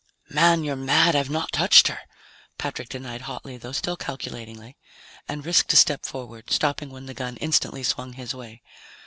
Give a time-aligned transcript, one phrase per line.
[0.31, 1.99] "Man, you're mad; I've not touched her!"
[2.57, 4.75] Patrick denied hotly though still calculatingly,
[5.27, 8.63] and risked a step forward, stopping when the gun instantly swung his way.